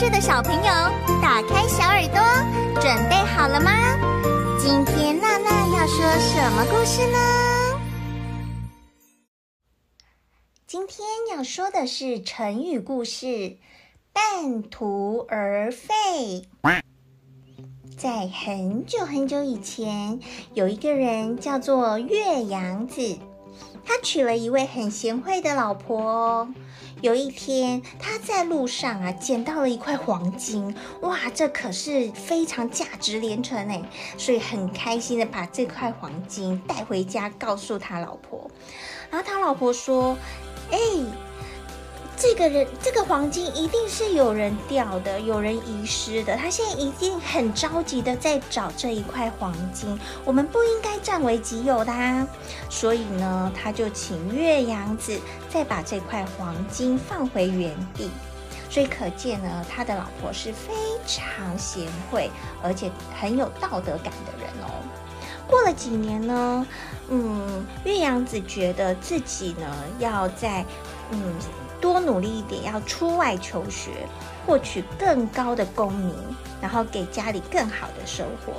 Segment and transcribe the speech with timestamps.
[0.00, 0.62] 是的小朋友，
[1.20, 2.20] 打开小耳朵，
[2.80, 3.72] 准备好了吗？
[4.56, 7.80] 今天娜娜要说什么故事呢？
[10.68, 13.56] 今天要说的是成语故事
[14.14, 16.44] “半途而废”。
[17.98, 20.20] 在很久很久以前，
[20.54, 23.18] 有一个人叫做月阳子，
[23.84, 26.48] 他娶了一位很贤惠的老婆哦。
[27.00, 33.82] 有一天，他在路上啊，捡到了一块黄金，哇，这可是非常价值连城哎，
[34.16, 38.50] 所以很开心的把这块黄金带回家，告诉他老婆。
[39.10, 40.16] 然后他老婆说
[40.70, 40.78] ：“哎。”
[42.20, 46.36] 这个人，这个黄金一定是有人掉的，有人遗失的。
[46.36, 51.92] 他现在一定很着急的在找这一块黄金，我们不应该占为己有的。
[52.68, 55.16] 所以呢，他就请月阳子
[55.48, 58.10] 再把这块黄金放回原地。
[58.68, 60.74] 所以可见呢，他的老婆是非
[61.06, 62.28] 常贤惠，
[62.60, 64.82] 而且很有道德感的人哦。
[65.46, 66.66] 过了几年呢，
[67.10, 70.64] 嗯，月阳子觉得自己呢要在，
[71.12, 71.32] 嗯。
[71.80, 73.90] 多努力一点，要出外求学，
[74.46, 76.14] 获取更高的功名，
[76.60, 78.52] 然后给家里更好的生活。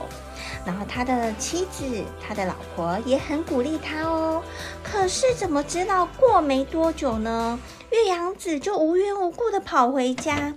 [0.66, 4.44] 然后他的妻子，他的老婆也很鼓励他哦。
[4.84, 7.60] 可是怎么知道过没多久呢？
[7.92, 10.54] 岳阳子就无缘无故的跑回家，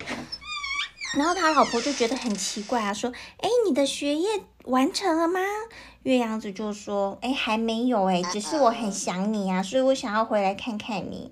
[1.17, 4.29] 然后他老婆就觉得很奇怪啊，说：“哎，你的学业
[4.65, 5.39] 完成了吗？”
[6.03, 11.31] 岳阳子就说：“哎，还没有哎，只是我很想你啊，所以我想要回来看看你。”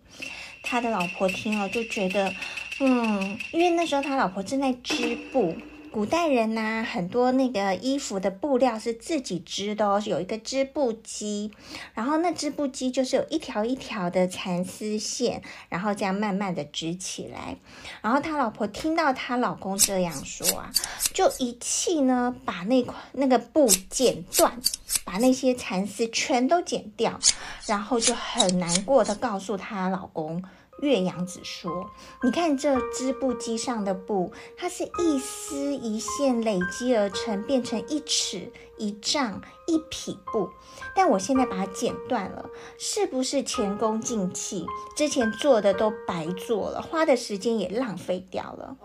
[0.62, 2.34] 他的老婆听了就觉得，
[2.80, 5.56] 嗯，因为那时候他老婆正在织布。
[5.92, 11.52] 古代人呐、很多那个衣服的布料是自己织的哦，有一个织布机，
[11.94, 17.58] 然后那织布机就是有一条一条的蚕丝线，然后这样慢慢的织起来。
[18.02, 20.72] 然后他老婆听到他老公这样说啊，
[21.14, 24.58] 就一气呢，把那块那个布剪断，
[25.04, 27.20] 把那些蚕丝全都剪掉，
[27.66, 30.42] 然后就很难过的告诉他老公。
[30.82, 31.90] 月阳子说
[32.24, 40.50] ：“你看这织布机上的布，它是一丝一线累积而成，变成一尺、一丈、一匹布。
[40.96, 44.66] 但我现在把它剪断了，是不是前功尽弃？
[44.96, 48.76] 之前做的都白做了，花的时间也浪费掉了。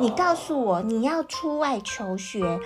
[0.00, 2.58] 你告诉我，你要出外求学。”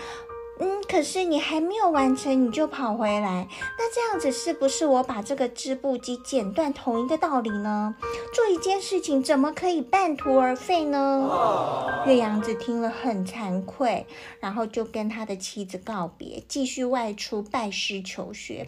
[0.61, 3.47] 嗯，可是你还没有完成，你就跑回来，
[3.79, 7.95] 那这样子是不是我把这个织布机剪断同一个道理呢？
[8.35, 12.03] 做一件事情怎么可以半途而废呢？
[12.07, 14.07] 月阳子听了很惭愧，
[14.41, 18.67] 然后就跟他的妻子告别，继续外出拜师求学。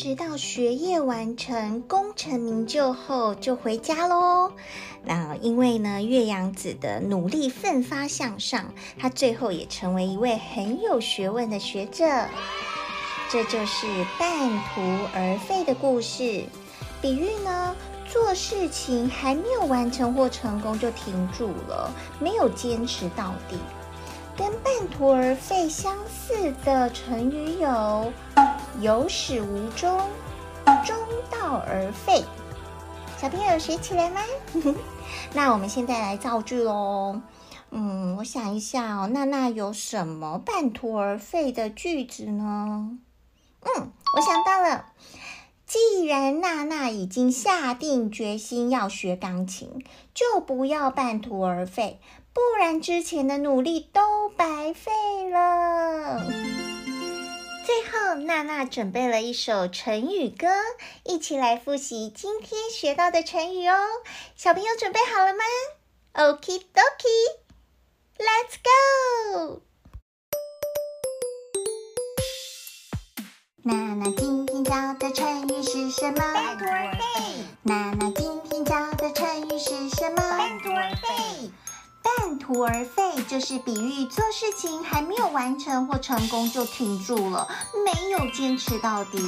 [0.00, 4.52] 直到学业完成、功成名就后，就回家喽。
[5.02, 12.04] 那因为呢，岳阳子的努力奋发向上，他最后也成为一位很有学问的学者。
[13.28, 13.88] 这就是
[14.20, 14.80] 半途
[15.12, 16.44] 而废的故事，
[17.02, 17.74] 比喻呢，
[18.06, 23.56] 做事情还没有完成或成功就停住了，没有坚持到底。
[24.36, 28.12] 跟半途而废相似的成语有。
[28.80, 30.00] 有始无终，
[30.84, 30.96] 中
[31.30, 32.24] 道而废。
[33.16, 34.20] 小朋友学起来吗？
[35.34, 37.20] 那我们现在来造句喽。
[37.70, 42.98] 嗯，我想一下哦，娜娜有什么半途而废的句子呢？
[43.62, 44.86] 嗯，我想到了。
[45.66, 52.00] 既然娜娜已经下定决心要学钢琴，就不要半途而废，
[52.32, 56.24] 不然之前的努力都白费了。
[57.68, 60.48] 最后，娜娜准备了一首成语歌，
[61.04, 63.76] 一起来复习今天学到的成语哦。
[64.34, 65.40] 小朋友准备好了吗
[66.14, 69.60] ？Okie dokie，Let's go！
[73.64, 76.24] 娜娜今天教的成语是什么？
[77.64, 80.22] 娜娜今天教的成语是什么？
[82.48, 82.88] 途而废。
[82.88, 87.46] 半途而废就是比喻做事情还没有完成或成功就停住了，
[87.84, 89.18] 没有坚持到底。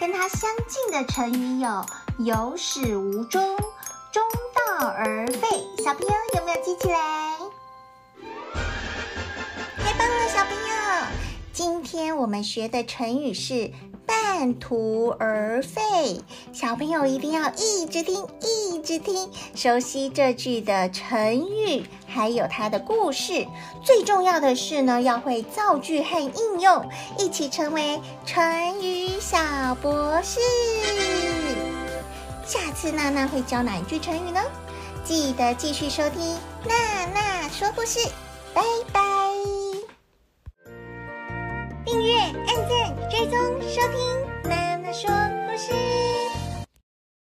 [0.00, 1.86] 跟它相近的成语有
[2.18, 3.56] 有始无终、
[4.10, 4.22] 中
[4.54, 5.48] 道而废。
[5.82, 7.38] 小朋友有没有记起来？
[9.78, 11.06] 太棒了，小朋友！
[11.52, 13.72] 今天我们学的成语是
[14.24, 16.18] 半途而废。
[16.50, 23.46] 小朋友一定要一直听，一直听，熟悉这句的成语，还有它的故事。
[23.84, 26.88] 最重要的是呢，要会造句和应用，
[27.18, 29.38] 一起成为成语小
[29.82, 30.40] 博士。
[32.46, 34.40] 下次娜娜会教哪一句成语呢？
[35.04, 36.34] 记得继续收听
[36.66, 38.08] 娜娜说故事，
[38.54, 39.02] 拜拜。
[41.84, 42.73] 订阅、按赞、
[43.10, 44.48] 追踪收听。
[44.48, 45.10] 妈妈说